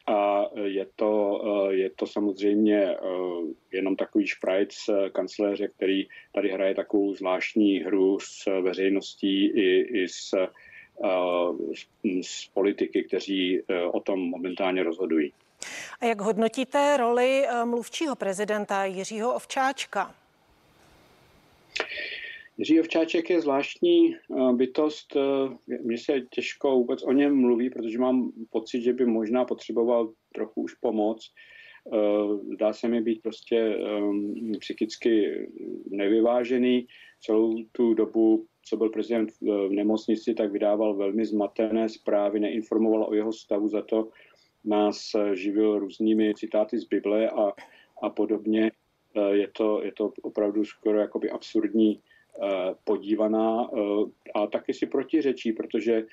a 0.07 0.45
je 0.63 0.86
to, 0.95 1.41
uh, 1.43 1.69
je 1.69 1.89
to 1.89 2.07
samozřejmě 2.07 2.98
uh, 2.98 3.48
jenom 3.71 3.95
takový 3.95 4.27
šprajc 4.27 4.89
kancléře, 5.12 5.67
který 5.67 6.07
tady 6.36 6.50
hraje 6.50 6.75
takovou 6.75 7.13
zvláštní 7.13 7.79
hru 7.79 8.19
s 8.19 8.62
veřejností 8.62 9.45
i, 9.45 10.01
i 10.03 10.07
s 10.07 10.33
z 12.24 12.48
politiky, 12.53 13.03
kteří 13.03 13.60
e, 13.60 13.83
o 13.83 14.00
tom 14.00 14.19
momentálně 14.19 14.83
rozhodují. 14.83 15.33
A 16.01 16.05
jak 16.05 16.21
hodnotíte 16.21 16.98
roli 16.98 17.48
e, 17.48 17.65
mluvčího 17.65 18.15
prezidenta 18.15 18.86
Jiřího 18.86 19.33
Ovčáčka? 19.33 20.15
Jiří 22.62 22.80
Ovčáček 22.80 23.30
je 23.30 23.41
zvláštní 23.41 24.13
e, 24.13 24.18
bytost. 24.53 25.18
Mně 25.84 25.98
se 25.98 26.22
těžko 26.30 26.72
vůbec 26.72 27.03
o 27.03 27.12
něm 27.12 27.41
mluví, 27.41 27.70
protože 27.70 28.00
mám 28.00 28.32
pocit, 28.50 28.82
že 28.82 28.94
by 28.94 29.06
možná 29.06 29.46
potřeboval 29.46 30.13
trochu 30.34 30.62
už 30.62 30.74
pomoc. 30.74 31.34
Zdá 32.53 32.74
se 32.74 32.88
mi 32.88 33.01
být 33.01 33.22
prostě 33.22 33.77
psychicky 34.60 35.48
nevyvážený. 35.89 36.88
Celou 37.22 37.63
tu 37.72 37.94
dobu 37.94 38.46
co 38.65 38.77
byl 38.77 38.89
prezident 38.89 39.30
v 39.41 39.70
nemocnici, 39.70 40.34
tak 40.34 40.51
vydával 40.51 40.96
velmi 40.96 41.25
zmatené 41.25 41.89
zprávy, 41.89 42.39
neinformoval 42.39 43.03
o 43.10 43.13
jeho 43.13 43.34
stavu, 43.34 43.68
za 43.68 43.82
to 43.82 44.10
nás 44.65 45.12
živil 45.34 45.80
různými 45.80 46.34
citáty 46.34 46.80
z 46.80 46.84
Bible 46.84 47.30
a, 47.30 47.53
a 48.01 48.10
podobně. 48.10 48.72
Eh, 49.15 49.36
je 49.36 49.48
to, 49.48 49.84
je 49.84 49.91
to 49.91 50.13
opravdu 50.22 50.65
skoro 50.65 51.00
jakoby 51.00 51.30
absurdní 51.30 52.00
eh, 52.00 52.11
podívaná 52.84 53.64
eh, 53.64 53.80
a 54.36 54.48
taky 54.48 54.74
si 54.74 54.86
protiřečí, 54.86 55.54
protože 55.54 56.06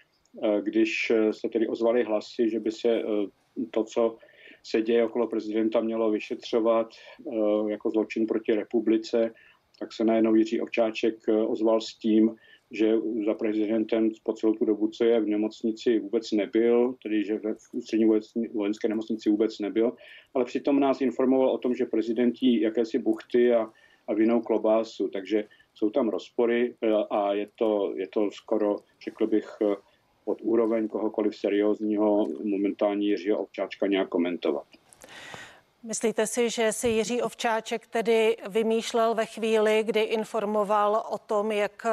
když 0.61 1.13
se 1.31 1.49
tedy 1.49 1.69
ozvaly 1.69 2.05
hlasy, 2.05 2.51
že 2.51 2.61
by 2.61 2.73
se 2.73 3.03
to, 3.71 3.85
co 3.85 4.17
se 4.63 4.83
děje 4.83 5.05
okolo 5.05 5.27
prezidenta, 5.27 5.81
mělo 5.81 6.11
vyšetřovat 6.11 6.89
jako 7.69 7.91
zločin 7.91 8.27
proti 8.27 8.55
republice, 8.55 9.35
tak 9.79 9.93
se 9.93 10.05
najednou 10.05 10.35
Jiří 10.35 10.61
Ovčáček 10.61 11.17
ozval 11.49 11.81
s 11.81 11.95
tím, 11.95 12.37
že 12.71 12.95
za 13.27 13.35
prezidentem 13.35 14.11
po 14.23 14.33
celou 14.33 14.53
tu 14.53 14.65
dobu, 14.65 14.89
co 14.89 15.05
je 15.05 15.21
v 15.21 15.29
nemocnici, 15.29 15.99
vůbec 15.99 16.33
nebyl, 16.33 16.95
tedy 17.03 17.25
že 17.25 17.39
ve 17.39 17.55
ústřední 17.73 18.07
vojenské 18.53 18.89
nemocnici 18.89 19.31
vůbec 19.31 19.59
nebyl, 19.59 19.93
ale 20.35 20.45
přitom 20.45 20.81
nás 20.81 21.01
informoval 21.01 21.51
o 21.51 21.59
tom, 21.59 21.75
že 21.75 21.87
prezident 21.87 22.35
jí 22.41 22.61
jakési 22.61 22.99
buchty 22.99 23.55
a, 23.55 23.71
a 24.09 24.15
vinou 24.15 24.41
klobásu, 24.41 25.09
takže 25.09 25.45
jsou 25.79 25.91
tam 25.91 26.09
rozpory 26.09 26.75
e, 26.83 26.93
a 27.11 27.33
je 27.33 27.49
to, 27.55 27.93
je 27.95 28.09
to 28.09 28.31
skoro, 28.31 28.77
řekl 29.05 29.27
bych, 29.27 29.57
e, 29.63 29.77
od 30.25 30.39
úroveň 30.43 30.89
kohokoliv 30.89 31.37
seriózního 31.37 32.27
momentální 32.45 33.07
Jiřího 33.07 33.39
Ovčáčka 33.39 33.87
nějak 33.87 34.09
komentovat. 34.09 34.65
Myslíte 35.83 36.27
si, 36.27 36.51
že 36.51 36.73
si 36.73 36.89
Jiří 36.89 37.23
Ovčáček 37.23 37.87
tedy 37.87 38.37
vymýšlel 38.49 39.15
ve 39.15 39.27
chvíli, 39.27 39.83
kdy 39.85 40.01
informoval 40.01 41.03
o 41.11 41.19
tom, 41.19 41.53
jak 41.53 41.87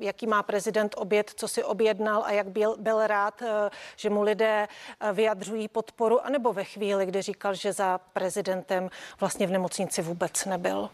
jaký 0.00 0.26
má 0.26 0.42
prezident 0.42 0.94
oběd, 0.98 1.30
co 1.36 1.48
si 1.48 1.64
objednal 1.64 2.22
a 2.24 2.32
jak 2.32 2.48
byl, 2.48 2.76
byl 2.78 3.06
rád, 3.06 3.42
eh, 3.42 3.70
že 3.96 4.10
mu 4.10 4.22
lidé 4.22 4.68
eh, 5.00 5.12
vyjadřují 5.12 5.68
podporu, 5.68 6.26
anebo 6.26 6.52
ve 6.52 6.64
chvíli, 6.64 7.06
kdy 7.06 7.22
říkal, 7.22 7.54
že 7.54 7.72
za 7.72 7.98
prezidentem 7.98 8.90
vlastně 9.20 9.46
v 9.46 9.50
nemocnici 9.50 10.02
vůbec 10.02 10.44
nebyl? 10.44 10.90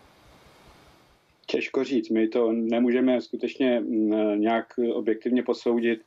Těžko 1.46 1.84
říct, 1.84 2.10
my 2.10 2.28
to 2.28 2.52
nemůžeme 2.52 3.20
skutečně 3.20 3.80
mm, 3.80 4.40
nějak 4.40 4.66
objektivně 4.92 5.42
posoudit. 5.42 6.00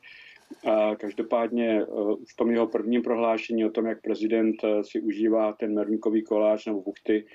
Každopádně 0.96 1.86
v 2.30 2.36
tom 2.36 2.50
jeho 2.50 2.66
prvním 2.66 3.02
prohlášení 3.02 3.64
o 3.64 3.70
tom, 3.70 3.86
jak 3.86 4.02
prezident 4.02 4.56
si 4.82 5.00
užívá 5.00 5.52
ten 5.52 5.74
merníkový 5.74 6.22
koláč 6.22 6.66
nebo 6.66 6.82
buchty 6.82 7.26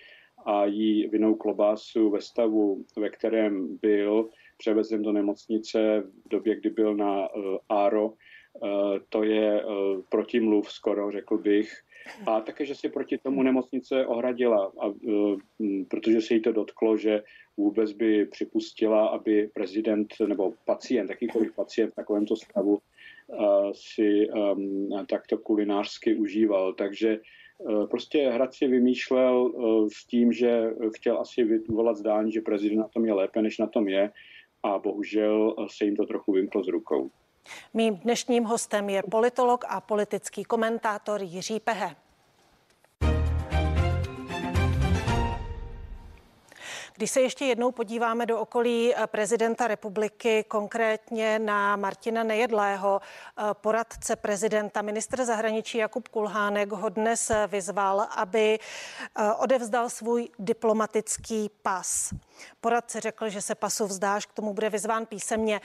a 0.45 0.65
jí 0.65 1.07
vinou 1.07 1.35
klobásu 1.35 2.09
ve 2.09 2.21
stavu, 2.21 2.85
ve 2.97 3.09
kterém 3.09 3.77
byl, 3.81 4.29
převezen 4.57 5.01
do 5.01 5.11
nemocnice 5.11 6.03
v 6.25 6.29
době, 6.29 6.55
kdy 6.55 6.69
byl 6.69 6.95
na 6.95 7.27
ARO. 7.69 8.07
Uh, 8.09 8.97
to 9.09 9.23
je 9.23 9.63
protimluv 10.09 10.71
skoro, 10.71 11.11
řekl 11.11 11.37
bych. 11.37 11.84
A 12.25 12.41
také, 12.41 12.65
že 12.65 12.75
si 12.75 12.89
proti 12.89 13.17
tomu 13.17 13.43
nemocnice 13.43 14.05
ohradila, 14.05 14.71
a, 14.79 14.87
uh, 14.87 15.39
protože 15.87 16.21
se 16.21 16.33
jí 16.33 16.41
to 16.41 16.51
dotklo, 16.51 16.97
že 16.97 17.23
vůbec 17.57 17.91
by 17.91 18.25
připustila, 18.25 19.07
aby 19.07 19.49
prezident 19.53 20.13
nebo 20.27 20.53
pacient, 20.65 21.09
jakýkoliv 21.09 21.55
pacient 21.55 21.91
v 21.91 21.95
takovémto 21.95 22.35
stavu 22.35 22.77
uh, 23.27 23.71
si 23.73 24.29
um, 24.29 24.89
takto 25.09 25.37
kulinářsky 25.37 26.15
užíval. 26.15 26.73
Takže 26.73 27.19
prostě 27.89 28.29
Hrad 28.29 28.53
si 28.53 28.67
vymýšlel 28.67 29.53
s 29.93 30.05
tím, 30.05 30.33
že 30.33 30.73
chtěl 30.95 31.19
asi 31.19 31.43
vyvolat 31.43 31.97
zdání, 31.97 32.31
že 32.31 32.41
prezident 32.41 32.77
na 32.77 32.87
tom 32.87 33.05
je 33.05 33.13
lépe, 33.13 33.41
než 33.41 33.57
na 33.57 33.67
tom 33.67 33.87
je 33.87 34.11
a 34.63 34.79
bohužel 34.79 35.55
se 35.67 35.85
jim 35.85 35.95
to 35.95 36.05
trochu 36.05 36.31
vymklo 36.31 36.63
z 36.63 36.67
rukou. 36.67 37.09
Mým 37.73 37.97
dnešním 37.97 38.43
hostem 38.43 38.89
je 38.89 39.03
politolog 39.03 39.65
a 39.67 39.81
politický 39.81 40.43
komentátor 40.43 41.21
Jiří 41.21 41.59
Pehe. 41.59 41.95
Když 46.97 47.11
se 47.11 47.21
ještě 47.21 47.45
jednou 47.45 47.71
podíváme 47.71 48.25
do 48.25 48.39
okolí 48.39 48.95
eh, 48.95 49.07
prezidenta 49.07 49.67
republiky, 49.67 50.45
konkrétně 50.47 51.39
na 51.39 51.75
Martina 51.75 52.23
Nejedlého, 52.23 53.01
eh, 53.01 53.43
poradce 53.53 54.15
prezidenta, 54.15 54.81
ministr 54.81 55.25
zahraničí 55.25 55.77
Jakub 55.77 56.07
Kulhánek 56.07 56.71
ho 56.71 56.89
dnes 56.89 57.29
eh, 57.29 57.47
vyzval, 57.47 58.07
aby 58.15 58.59
odevzdal 59.37 59.89
svůj 59.89 60.29
diplomatický 60.39 61.49
pas. 61.61 62.13
Poradce 62.61 62.99
řekl, 62.99 63.29
že 63.29 63.41
se 63.41 63.55
pasu 63.55 63.85
vzdáš, 63.85 64.25
k 64.25 64.33
tomu 64.33 64.53
bude 64.53 64.69
vyzván 64.69 65.05
písemně. 65.05 65.61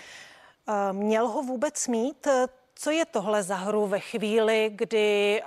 Měl 0.92 1.28
ho 1.28 1.42
vůbec 1.42 1.88
mít? 1.88 2.28
Co 2.74 2.90
je 2.90 3.06
tohle 3.06 3.42
za 3.42 3.54
hru 3.54 3.86
ve 3.86 4.00
chvíli, 4.00 4.70
kdy 4.74 5.42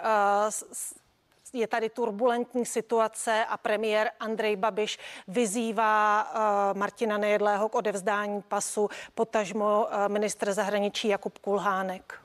je 1.54 1.68
tady 1.68 1.90
turbulentní 1.90 2.66
situace 2.66 3.46
a 3.46 3.58
premiér 3.58 4.10
Andrej 4.20 4.56
Babiš 4.56 5.00
vyzývá 5.28 6.28
Martina 6.74 7.18
Nejedlého 7.18 7.70
k 7.70 7.76
odevzdání 7.76 8.42
pasu, 8.42 8.90
potažmo 9.16 9.88
ministr 10.08 10.54
zahraničí 10.54 11.08
Jakub 11.08 11.38
Kulhánek. 11.38 12.20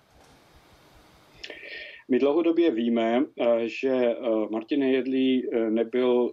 My 2.08 2.18
dlouhodobě 2.18 2.70
víme, 2.70 3.24
že 3.66 4.16
Martin 4.50 4.80
Nejedlý 4.80 5.50
nebyl 5.68 6.32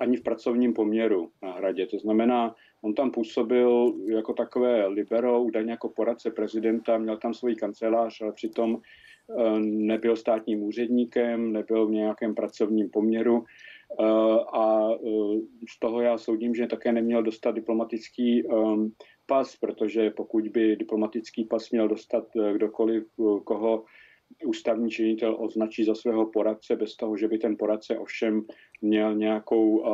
ani 0.00 0.16
v 0.16 0.22
pracovním 0.22 0.74
poměru 0.74 1.30
na 1.42 1.52
hradě. 1.52 1.86
To 1.86 1.98
znamená, 1.98 2.54
on 2.82 2.94
tam 2.94 3.10
působil 3.10 3.94
jako 4.06 4.32
takové 4.32 4.86
libero, 4.86 5.42
údajně 5.42 5.70
jako 5.70 5.88
poradce 5.88 6.30
prezidenta, 6.30 6.98
měl 6.98 7.16
tam 7.16 7.34
svůj 7.34 7.54
kancelář, 7.54 8.20
ale 8.20 8.32
přitom 8.32 8.80
Eh, 9.30 9.60
nebyl 9.60 10.16
státním 10.16 10.62
úředníkem, 10.62 11.52
nebyl 11.52 11.86
v 11.86 11.90
nějakém 11.90 12.34
pracovním 12.34 12.90
poměru. 12.90 13.44
Eh, 14.00 14.04
a 14.52 14.88
eh, 14.92 15.40
z 15.68 15.78
toho 15.78 16.00
já 16.00 16.18
soudím, 16.18 16.54
že 16.54 16.66
také 16.66 16.92
neměl 16.92 17.22
dostat 17.22 17.52
diplomatický 17.52 18.42
pas, 19.26 19.56
protože 19.56 20.10
pokud 20.10 20.48
by 20.48 20.76
diplomatický 20.76 21.44
pas 21.44 21.70
měl 21.70 21.88
dostat 21.88 22.24
kdokoliv, 22.52 23.04
koho 23.44 23.84
ústavní 24.46 24.90
činitel 24.90 25.36
označí 25.38 25.84
za 25.84 25.94
svého 25.94 26.26
poradce, 26.26 26.76
bez 26.76 26.96
toho, 26.96 27.16
že 27.16 27.28
by 27.28 27.38
ten 27.38 27.56
poradce 27.56 27.98
ovšem 27.98 28.42
měl 28.82 29.14
nějakou 29.14 29.84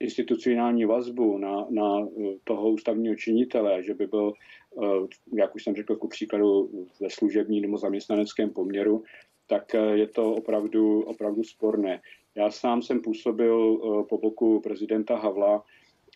institucionální 0.00 0.84
vazbu 0.84 1.38
na, 1.38 1.66
na 1.70 2.00
eh, 2.00 2.36
toho 2.44 2.70
ústavního 2.70 3.14
činitele, 3.16 3.82
že 3.82 3.94
by 3.94 4.06
byl, 4.06 4.32
eh, 4.82 4.86
jak 5.32 5.54
už 5.54 5.64
jsem 5.64 5.74
řekl, 5.74 5.96
ku 5.96 6.08
příkladu 6.08 6.70
ve 7.00 7.10
služební 7.10 7.60
nebo 7.60 7.78
zaměstnaneckém 7.78 8.50
poměru, 8.50 9.02
tak 9.46 9.74
je 9.74 10.06
to 10.06 10.34
opravdu, 10.34 11.02
opravdu 11.02 11.44
sporné. 11.44 12.00
Já 12.34 12.50
sám 12.50 12.82
jsem 12.82 13.00
působil 13.00 13.76
po 14.08 14.18
boku 14.18 14.60
prezidenta 14.60 15.16
Havla 15.16 15.64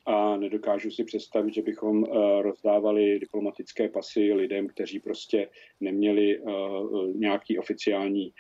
a 0.07 0.37
nedokážu 0.37 0.91
si 0.91 1.05
představit, 1.05 1.55
že 1.55 1.63
bychom 1.63 2.05
rozdávali 2.41 3.19
diplomatické 3.19 3.89
pasy 3.89 4.33
lidem, 4.33 4.69
kteří 4.69 5.01
prostě 5.01 5.49
neměli 5.81 6.43
nějaký 7.15 7.59
oficiální 7.59 8.33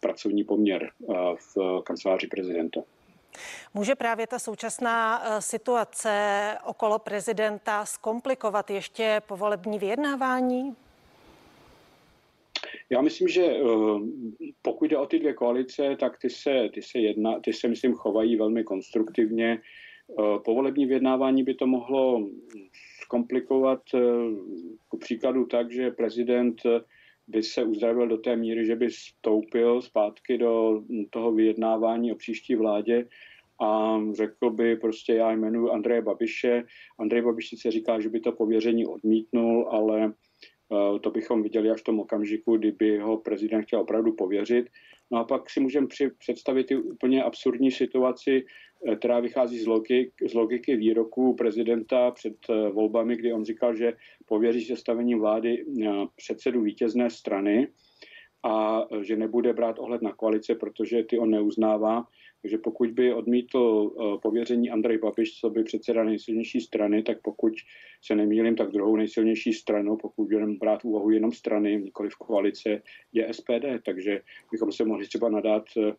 pracovní 0.00 0.44
poměr 0.44 0.90
v 1.34 1.82
kanceláři 1.84 2.26
prezidenta. 2.26 2.82
Může 3.74 3.94
právě 3.94 4.26
ta 4.26 4.38
současná 4.38 5.22
eh, 5.22 5.42
situace 5.42 6.54
okolo 6.64 6.98
prezidenta 6.98 7.84
zkomplikovat 7.84 8.70
ještě 8.70 9.22
povolební 9.26 9.78
vyjednávání? 9.78 10.76
Já 12.90 13.00
myslím, 13.00 13.28
že 13.28 13.44
eh, 13.44 13.62
pokud 14.62 14.84
jde 14.84 14.98
o 14.98 15.06
ty 15.06 15.18
dvě 15.18 15.32
koalice, 15.32 15.96
tak 16.00 16.18
ty 16.18 16.30
se, 16.30 16.68
ty 16.74 16.82
se, 16.82 16.98
jedna, 16.98 17.40
ty 17.40 17.52
se 17.52 17.68
myslím, 17.68 17.94
chovají 17.94 18.36
velmi 18.36 18.64
konstruktivně. 18.64 19.58
Eh, 20.10 20.38
povolební 20.44 20.86
vyjednávání 20.86 21.42
by 21.42 21.54
to 21.54 21.66
mohlo 21.66 22.28
zkomplikovat 23.02 23.82
ku 24.88 24.98
příkladu 24.98 25.46
tak, 25.46 25.70
že 25.70 25.90
prezident 25.90 26.62
by 27.28 27.42
se 27.42 27.64
uzdravil 27.64 28.08
do 28.08 28.16
té 28.16 28.36
míry, 28.36 28.66
že 28.66 28.76
by 28.76 28.88
vstoupil 28.88 29.82
zpátky 29.82 30.38
do 30.38 30.82
toho 31.10 31.32
vyjednávání 31.32 32.12
o 32.12 32.16
příští 32.16 32.54
vládě 32.54 33.08
a 33.60 34.00
řekl 34.12 34.50
by 34.50 34.76
prostě 34.76 35.14
já 35.14 35.32
jmenuji 35.32 35.70
Andreje 35.70 36.02
Babiše. 36.02 36.64
Andrej 36.98 37.22
Babiš 37.22 37.48
sice 37.48 37.70
říká, 37.70 38.00
že 38.00 38.08
by 38.08 38.20
to 38.20 38.32
pověření 38.32 38.86
odmítnul, 38.86 39.68
ale 39.70 40.04
eh, 40.06 40.98
to 40.98 41.10
bychom 41.10 41.42
viděli 41.42 41.70
až 41.70 41.80
v 41.80 41.84
tom 41.84 42.00
okamžiku, 42.00 42.56
kdyby 42.56 42.98
ho 42.98 43.16
prezident 43.16 43.62
chtěl 43.62 43.80
opravdu 43.80 44.12
pověřit. 44.12 44.66
No 45.10 45.18
a 45.18 45.24
pak 45.24 45.50
si 45.50 45.60
můžeme 45.60 45.86
představit 46.18 46.70
i 46.70 46.76
úplně 46.76 47.22
absurdní 47.22 47.70
situaci, 47.70 48.44
která 48.96 49.20
vychází 49.20 49.58
z, 49.58 49.66
logik, 49.66 50.12
z 50.28 50.34
logiky 50.34 50.76
výroku 50.76 51.34
prezidenta 51.34 52.10
před 52.10 52.36
eh, 52.50 52.70
volbami, 52.70 53.16
kdy 53.16 53.32
on 53.32 53.44
říkal, 53.44 53.76
že 53.76 53.92
pověří 54.26 54.64
sestavení 54.64 55.14
vlády 55.14 55.64
předsedu 56.16 56.62
vítězné 56.62 57.10
strany 57.10 57.68
a 58.44 58.86
že 59.02 59.16
nebude 59.16 59.52
brát 59.52 59.78
ohled 59.78 60.02
na 60.02 60.12
koalice, 60.12 60.54
protože 60.54 61.02
ty 61.02 61.18
on 61.18 61.30
neuznává. 61.30 62.04
Takže 62.42 62.58
pokud 62.58 62.90
by 62.90 63.14
odmítl 63.14 63.90
eh, 63.90 64.18
pověření 64.22 64.70
Andrej 64.70 64.98
Babiš, 64.98 65.40
co 65.40 65.50
by 65.50 65.64
předseda 65.64 66.04
nejsilnější 66.04 66.60
strany, 66.60 67.02
tak 67.02 67.18
pokud 67.22 67.52
se 68.04 68.14
nemýlím, 68.14 68.56
tak 68.56 68.70
druhou 68.70 68.96
nejsilnější 68.96 69.52
stranou, 69.52 69.96
pokud 69.96 70.28
budeme 70.28 70.54
brát 70.60 70.84
úvahu 70.84 71.10
jenom 71.10 71.32
strany, 71.32 71.76
nikoli 71.76 72.10
v 72.10 72.16
koalice, 72.16 72.82
je 73.12 73.34
SPD. 73.34 73.82
Takže 73.84 74.20
bychom 74.52 74.72
se 74.72 74.84
mohli 74.84 75.06
třeba 75.06 75.28
nadát 75.28 75.64
eh, 75.76 75.92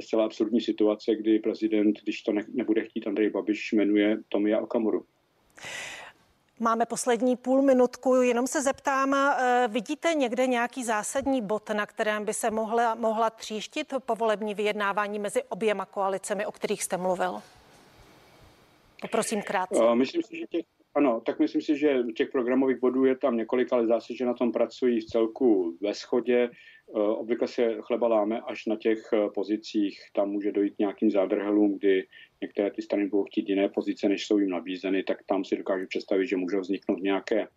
zcela 0.00 0.24
absurdní 0.24 0.60
situace, 0.60 1.14
kdy 1.14 1.38
prezident, 1.38 2.00
když 2.02 2.22
to 2.22 2.32
ne, 2.32 2.42
nebude 2.48 2.84
chtít 2.84 3.06
Andrej 3.06 3.30
Babiš, 3.30 3.72
jmenuje 3.72 4.18
Tomia 4.28 4.60
Okamuru. 4.60 5.04
Máme 6.62 6.86
poslední 6.86 7.36
půl 7.36 7.62
minutku, 7.62 8.14
jenom 8.14 8.46
se 8.46 8.62
zeptám, 8.62 9.14
eh, 9.14 9.68
vidíte 9.68 10.14
někde 10.14 10.46
nějaký 10.46 10.84
zásadní 10.84 11.42
bod, 11.42 11.70
na 11.70 11.86
kterém 11.86 12.24
by 12.24 12.34
se 12.34 12.50
mohla, 12.50 12.94
mohla 12.94 13.30
tříštit 13.30 13.94
povolební 14.06 14.54
vyjednávání 14.54 15.18
mezi 15.18 15.42
oběma 15.42 15.86
koalicemi, 15.86 16.46
o 16.46 16.52
kterých 16.52 16.82
jste 16.82 16.96
mluvil? 16.96 17.42
Poprosím 19.00 19.42
krátce. 19.42 19.82
Uh, 19.84 19.94
myslím 19.94 20.22
si, 20.22 20.36
že 20.36 20.46
těch, 20.46 20.64
ano, 20.94 21.20
tak 21.20 21.38
myslím 21.38 21.62
si, 21.62 21.78
že 21.78 22.02
těch 22.16 22.30
programových 22.30 22.80
bodů 22.80 23.04
je 23.04 23.16
tam 23.16 23.36
několik, 23.36 23.72
ale 23.72 23.84
zdá 23.84 24.00
se, 24.00 24.14
že 24.14 24.24
na 24.24 24.34
tom 24.34 24.52
pracují 24.52 25.00
v 25.00 25.04
celku 25.04 25.76
ve 25.80 25.94
schodě. 25.94 26.50
Uh, 26.92 27.00
obvykle 27.00 27.48
se 27.48 27.76
chleba 27.80 28.08
láme 28.08 28.40
až 28.40 28.66
na 28.66 28.76
těch 28.76 29.12
uh, 29.12 29.32
pozicích, 29.32 30.00
tam 30.12 30.30
může 30.30 30.52
dojít 30.52 30.78
nějakým 30.78 31.10
zádrhelům, 31.10 31.78
kdy 31.78 32.06
některé 32.40 32.70
ty 32.70 32.82
strany 32.82 33.06
budou 33.06 33.24
chtít 33.24 33.48
jiné 33.48 33.68
pozice, 33.68 34.08
než 34.08 34.26
jsou 34.26 34.38
jim 34.38 34.50
nabízeny, 34.50 35.02
tak 35.02 35.18
tam 35.26 35.44
si 35.44 35.56
dokážu 35.56 35.86
představit, 35.86 36.26
že 36.26 36.36
můžou 36.36 36.60
vzniknout 36.60 37.02
nějaké 37.02 37.48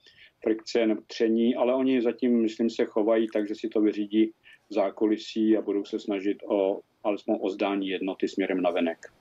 frikce 0.43 0.87
nebo 0.87 1.01
tření, 1.07 1.55
ale 1.55 1.75
oni 1.75 2.01
zatím, 2.01 2.41
myslím, 2.41 2.69
se 2.69 2.85
chovají 2.85 3.27
tak, 3.33 3.47
že 3.47 3.55
si 3.55 3.69
to 3.69 3.81
vyřídí 3.81 4.33
zákulisí 4.69 5.57
a 5.57 5.61
budou 5.61 5.85
se 5.85 5.99
snažit 5.99 6.37
o 6.47 6.79
alespoň 7.03 7.37
o 7.41 7.49
zdání 7.49 7.87
jednoty 7.87 8.27
směrem 8.27 8.61
na 8.61 8.71
venek. 8.71 9.13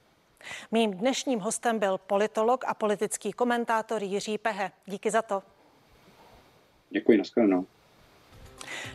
Mým 0.72 0.90
dnešním 0.90 1.38
hostem 1.38 1.78
byl 1.78 1.98
politolog 1.98 2.64
a 2.66 2.74
politický 2.74 3.32
komentátor 3.32 4.02
Jiří 4.02 4.38
Pehe. 4.38 4.72
Díky 4.86 5.10
za 5.10 5.22
to. 5.22 5.42
Děkuji, 6.90 7.18
nashledanou. 7.18 7.66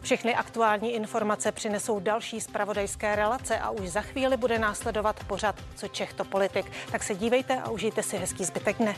Všechny 0.02 0.36
aktuální 0.36 0.94
informace 0.94 1.52
přinesou 1.52 2.00
další 2.00 2.42
zpravodajské 2.42 3.16
relace 3.16 3.60
a 3.60 3.70
už 3.70 3.90
za 3.90 4.02
chvíli 4.02 4.38
bude 4.38 4.60
následovat 4.60 5.24
pořad 5.24 5.56
Co 5.76 5.88
Čech 5.88 6.14
to 6.14 6.24
politik. 6.24 6.72
Tak 6.92 7.04
se 7.04 7.16
dívejte 7.16 7.62
a 7.62 7.70
užijte 7.70 8.04
si 8.04 8.18
hezký 8.18 8.46
zbytek 8.46 8.78
dne. 8.78 8.96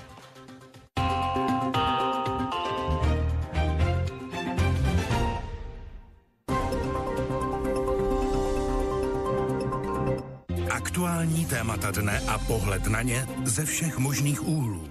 Aktuální 10.72 11.46
témata 11.46 11.92
dne 11.92 12.22
a 12.28 12.38
pohled 12.38 12.88
na 12.88 13.02
ně 13.02 13.28
ze 13.44 13.66
všech 13.66 13.98
možných 13.98 14.48
úhlů. 14.48 14.90